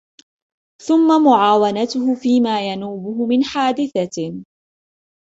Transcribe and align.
ثُمَّ 0.85 1.23
مُعَاوَنَتُهُ 1.23 2.15
فِيمَا 2.15 2.61
يَنُوبُهُ 2.71 3.25
مِنْ 3.25 3.43
حَادِثَةٍ 3.43 4.41